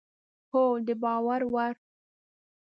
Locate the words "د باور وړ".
0.87-1.73